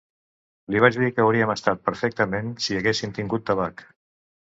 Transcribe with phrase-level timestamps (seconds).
[0.75, 3.85] Li vaig dir que hauríem estat perfectament si haguéssim tingut tabac